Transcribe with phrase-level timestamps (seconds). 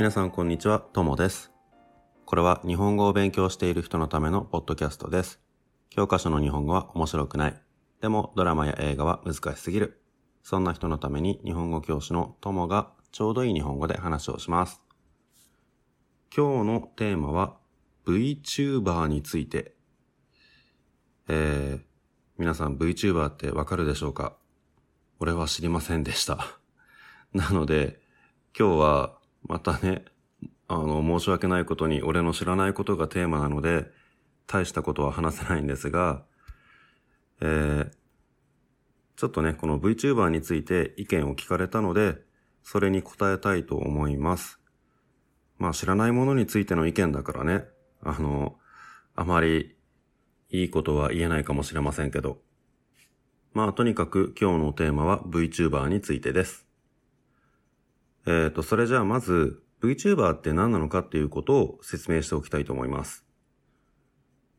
[0.00, 1.52] 皆さんこんにちは、ともです。
[2.24, 5.42] これは日本語を勉強している人のためのポッドキャストです。
[5.90, 7.62] 教科書の日本語は面白くない。
[8.00, 10.00] でもドラマや映画は難しすぎる。
[10.42, 14.80] そんな人のために日本語教師のともがちょうどいい日本語で話をします。
[16.34, 17.58] 今日のテーマは
[18.06, 19.74] VTuber について。
[21.28, 21.80] えー、
[22.38, 24.34] 皆さん VTuber ってわかるでしょうか？
[25.18, 26.38] 俺は知りませんでした。
[27.34, 28.00] なので、
[28.58, 30.04] 今日はまたね、
[30.68, 33.90] あの、申し訳ないことに俺の知らないことがテーマなので、
[34.46, 36.24] 大したことは話せないんですが、
[37.40, 37.90] えー、
[39.16, 42.18] ちょっとね、この VTuber について意見を聞かれたので、
[42.62, 44.60] それに答えたいと思います。
[45.58, 47.64] まあ知らないものについての意見だからね、
[48.02, 48.58] あの、
[49.14, 49.76] あまり
[50.50, 52.38] いいことは言えないかもしれませんけど。
[53.52, 56.69] まあとにかく今日のテーマは VTuber についてです。
[58.26, 63.24] えっ、と、それじゃあまず VTuber って何なのかっていうことを説明しておきたいと思います。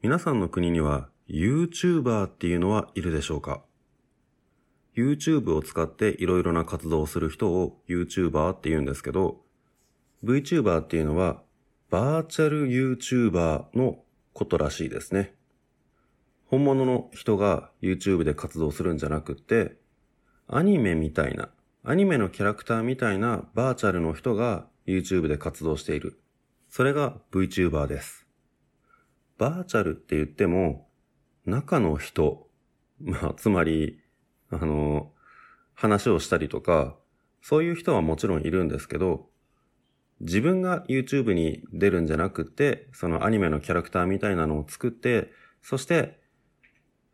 [0.01, 3.63] 皆さんの国には YouTuber っていうのはいるでしょうか
[4.95, 9.41] ?YouTube を使っていろいろな活動をする人を YouTuber って言うんですけど、
[10.23, 11.43] VTuber っていうのは
[11.89, 15.35] バーチャル YouTuber のことらしいですね。
[16.45, 19.77] 本物の人が YouTube で活動するんじゃなくって、
[20.47, 21.49] アニメみたいな、
[21.83, 26.21] アニメのキャラクターみたいなバーチャルの人が YouTube で活動している。
[26.69, 28.27] それが VTuber です。
[29.39, 30.87] バーチャルって言っても、
[31.47, 32.47] 中の人、
[32.99, 33.99] まあ、つまり、
[34.51, 35.11] あの、
[35.73, 36.95] 話をしたりとか、
[37.41, 39.29] そういう人はもちろんいるんですけど、
[40.19, 45.31] 自分が YouTube に出るんじゃなくて、そのアニメのキャラクターみたいなのを作って、
[45.63, 46.19] そして、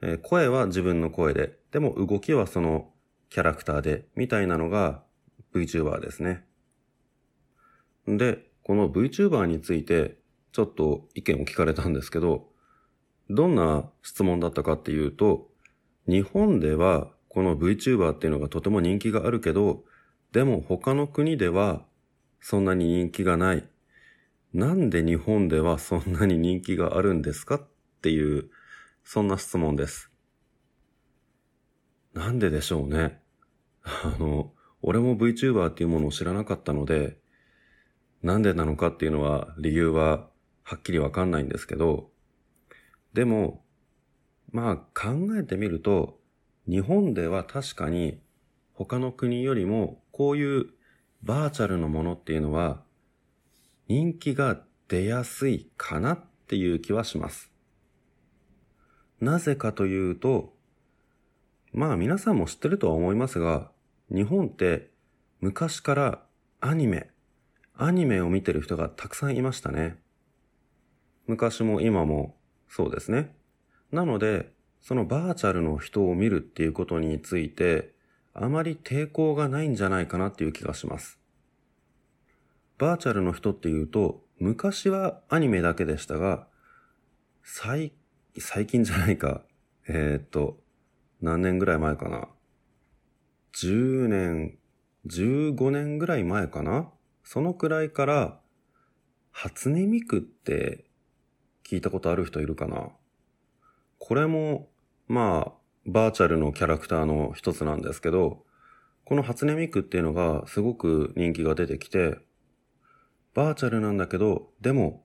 [0.02, 2.92] えー声は自分の声で、でも動きはその
[3.30, 5.04] キャラクターで、みたいなのが
[5.54, 6.46] VTuber ですね。
[8.08, 10.18] で、この VTuber について、
[10.52, 12.48] ちょっと意見を聞かれたんですけど、
[13.30, 15.50] どんな質問だったかっていうと、
[16.08, 19.84] 日本ではこの VTuber っていうのがとても人気があるけど、
[20.32, 21.86] でも他の国では
[22.40, 23.68] そんなに人気がない。
[24.54, 27.68] なんで日本ではそんなに人気があるんですかっ
[28.02, 28.50] ていう、
[29.04, 30.10] そんな質問です。
[32.18, 33.22] なんででしょうね。
[33.84, 34.52] あの、
[34.82, 37.20] 俺も VTuber っていうものを知らなかったので、
[38.24, 40.28] なんでなのかっていうのは理由は
[40.64, 42.10] はっきりわかんないんですけど、
[43.14, 43.64] でも、
[44.52, 46.20] まあ考えてみると、
[46.68, 48.20] 日本では確かに
[48.74, 50.72] 他の国よりもこういう
[51.22, 52.84] バーチャルのものっていうのは
[53.88, 57.52] 人気が出やすいかなっていう気はします。
[59.22, 60.57] なぜかというと、
[61.78, 63.70] まあ皆さんも知ってるとは思いますが、
[64.10, 64.90] 日本って
[65.42, 66.24] 昔から
[66.60, 67.12] アニメ、
[67.76, 70.00] アニメを見てる人がたくさんいましたね。
[71.28, 72.36] 昔も今も
[72.68, 73.36] そうですね。
[73.92, 74.52] なので、
[74.82, 77.94] そのバーチャルの人を見るっていうことについて、
[78.34, 81.20] あまり抵抗がないんじゃないかなっていう気がします。
[82.80, 86.48] バーチャルの人っていうと、昔はアニメだけでしたが、
[87.44, 87.94] 最、
[88.40, 89.44] 最近じゃないか。
[89.88, 90.58] えー、っと、
[91.22, 92.28] 何年ぐらい前かな
[93.56, 94.58] ？10年、
[95.08, 96.92] 15年ぐらい前かな？
[97.24, 98.40] そのくらいから、
[99.32, 100.86] 初音ミクって
[101.68, 102.92] 聞いたことある人いるかな？
[104.00, 104.70] これも、
[105.08, 105.52] まあ、
[105.86, 108.44] バーチャルのキャラクターの一つなんですけど、
[109.06, 112.20] この初音ミクっていうのがすごく人気が出てきて、
[113.34, 115.04] バーチャルなんだけど、でも、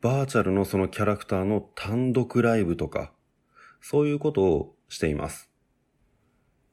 [0.00, 3.12] バーチャルのそのキャラクターの単独ライブとか、
[3.80, 5.50] そういうことをしています。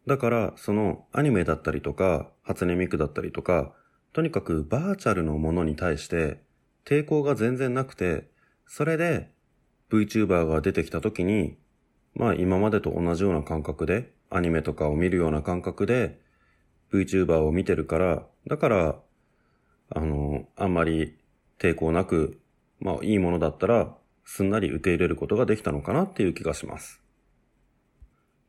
[0.05, 3.73] だから、そのアニメだったりとか、初音ミクだったりとか、
[4.11, 6.41] とにかくバーチャルのものに対して
[6.83, 8.29] 抵抗が全然なくて、
[8.65, 9.31] それで
[9.89, 11.57] VTuber が出てきた時に、
[12.13, 16.19] まあ今までと同じような感覚で、アニメとかを見るような感覚で
[16.91, 18.99] VTuber を見てるから、だから、
[19.91, 21.17] あの、あんまり
[21.57, 22.39] 抵抗なく、
[22.79, 23.95] まあいいものだったら、
[24.25, 27.01] すんなり受け入れることができたのかなっていう気がします。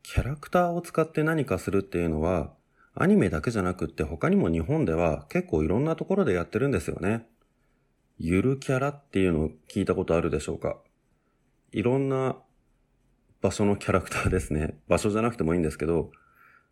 [0.03, 2.51] キャラクターを使って何かするっていうのは、
[2.93, 7.25] アニメだけじゃなくって他にも日本では結構いろんなところでやってるんですよね。
[8.17, 10.77] ゆるキャラっていうのを聞いたことあるでしょうか？
[11.71, 12.35] いろんな
[13.41, 14.77] 場所のキャラクターですね。
[14.87, 16.11] 場所じゃなくてもいいんですけど、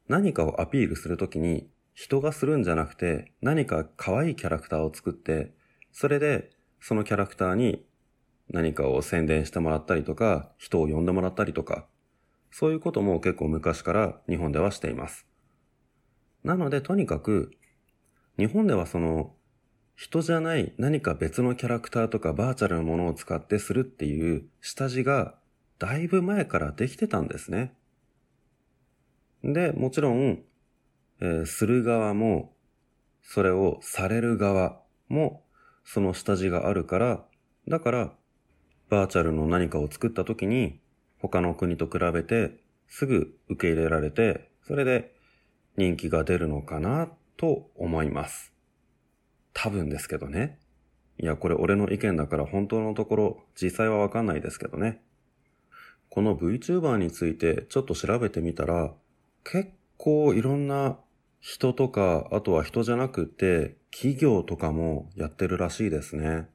[0.07, 5.53] 何かをアピールするときに人がするんじゃなくて何か可愛いキャラクターを作って、
[5.91, 6.51] それで
[6.81, 7.85] そのキャラクターに
[8.49, 11.87] 何かを宣伝してもらったりとか、人を呼んでもらったりとか、
[12.51, 15.25] そういうことも結構昔から日本ではしています。
[16.43, 17.51] なのでとにかく、
[18.37, 19.35] 日本ではその、
[19.95, 25.35] 人じゃない何か別のキャラクターとかバーチャルなものを使ってするっていう下地が
[25.77, 27.73] だいぶ前からできてたんですね。
[29.43, 30.41] で、もちろん、
[31.21, 32.53] えー、する側も、
[33.21, 35.43] それをされる側も、
[35.83, 37.25] その下地があるから、
[37.67, 38.13] だから、
[38.89, 40.79] バーチャルの何かを作った時に、
[41.19, 42.57] 他の国と比べて
[42.87, 45.13] すぐ受け入れられて、それで
[45.77, 48.53] 人気が出るのかなと思います。
[49.53, 50.59] 多分ですけどね。
[51.17, 55.01] いや、これ俺の意見だから本当のところ実際はわかんないですけどね。
[56.09, 58.93] この VTuber についてちょっと調べてみたら、
[59.43, 60.97] 結構いろんな
[61.39, 66.49] 人とか、あとは人じゃなくて企業とかもやってるらしいですね。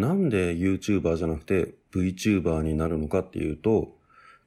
[0.00, 3.96] なんで YouTuber じゃなくて VTuber になるのかっていうと、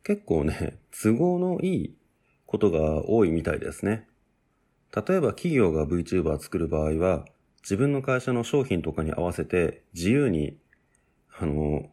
[0.04, 1.98] 結構ね、 都合のいい
[2.46, 4.08] ことが多いみたいですね。
[4.96, 7.26] 例えば企業が VTuber 作る場合は、
[7.62, 10.58] 自分の会社の商品とかに合わせて自由に、
[11.38, 11.90] あの、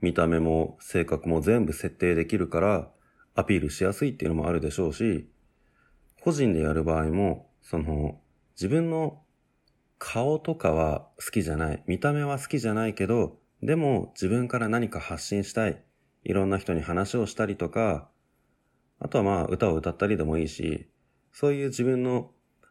[0.00, 2.90] 見た目も性格も全部設定できるから
[3.34, 5.28] アピールしやすいっていうのもあるでしょうし、
[6.22, 8.20] 個人でやる場合も、その、
[8.54, 9.22] 自分の
[9.98, 11.82] 顔とかは好きじゃない。
[11.86, 15.82] 見た目は好きじゃないけど、でも自分から何か発信したい。
[16.24, 18.08] いろんな人に話をしたりとか、
[19.00, 20.88] あとはまあ歌を歌ったりでもいいし、
[21.32, 22.30] そういう自分の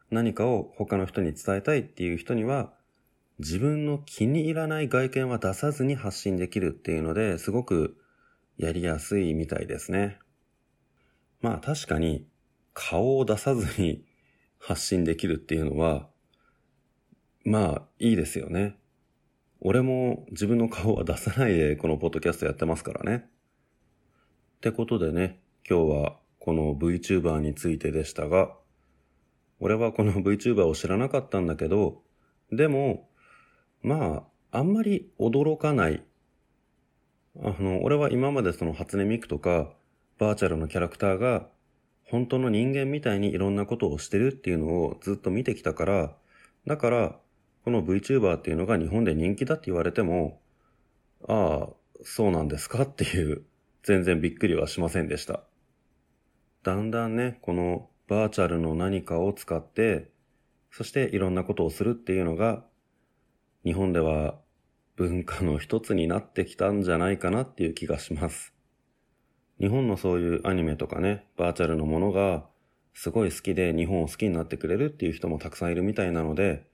[0.09, 2.73] 何かを他の人に伝えたいっていう人には、
[3.39, 7.97] 自分の気に入らない外見は出さずに発信できるっていうので、すごく
[8.57, 10.19] やりやすいみたいですね。
[11.41, 12.27] まあ確かに
[12.73, 14.05] 顔を出さずに
[14.59, 16.09] 発信できるっていうのは、
[17.47, 18.75] まあいいですよね。
[19.61, 23.25] 俺も自分の顔は出さないでこのポッドキャストやってますからね。
[24.57, 28.51] ってことでね、今日はこの VTuber についてでしたが、
[29.61, 32.01] 俺はこの VTuber を知らなかったんだけど、
[32.51, 33.07] でも、
[33.81, 36.03] まあ、あんまり驚かない。
[37.41, 39.71] あの、俺は今までその初音ミクとか、
[40.17, 41.47] バーチャルのキャラクターが、
[42.03, 46.13] 本当の人間みたいにいろんなことをしてるっていうのをずっと見てきたから、
[46.65, 47.19] だから、
[47.67, 50.39] この VTuber っていうのが日本で人気だって言われても、
[51.27, 51.69] ああ、
[52.01, 52.83] そうなんですか？
[52.83, 53.43] っていう、
[53.83, 55.43] 全然びっくりはしませんでした。
[56.63, 60.09] だんだんね、このバーチャルの何かを使って、
[60.71, 62.63] そしていろんなことをするっていうのが、
[63.65, 64.39] 日本では
[64.95, 68.53] 文化の一つになってきたんじゃないかなっていう気がします。
[69.59, 72.45] 日本のそういうアニメとかね、バーチャルのものが
[72.93, 76.65] すごい好きで日本を好きになってくれるっていう人もたくさんいるみたいなので、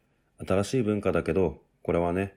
[0.45, 2.35] 新しい文化だけど、これはね、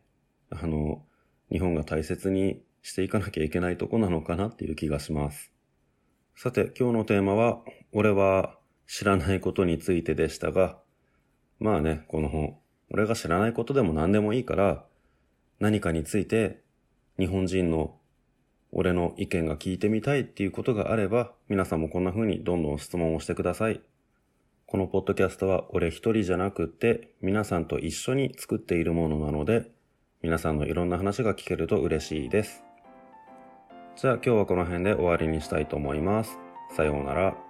[0.50, 1.04] あの、
[1.50, 5.52] 日本が大切にしていかなきゃいけないとこなのかなっていう気がします。
[6.34, 7.60] さて、今日のテーマは、
[7.92, 10.78] 俺は知らないことについてでしたが、
[11.58, 12.58] まあね、この本、
[12.90, 14.84] 俺が知らないことでも何でもいいから、
[15.58, 16.62] 何かについて
[17.18, 17.96] 日本人の
[18.72, 23.80] 俺の意見が聞いてみたいっていうことがあれば、皆さんもこんな風にどんどん質問をしてください。
[24.68, 29.70] このポッドキャストは俺一人じゃなくて皆さんと一緒に作っているものなので
[30.22, 32.64] 皆さんのいろんな話が聞けると嬉しいです。
[33.94, 36.36] じゃあ今日はこの辺で終わりにしたいと思います。
[36.76, 37.45] さようなら。